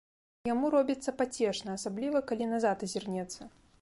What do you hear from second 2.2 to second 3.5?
калі назад азірнецца.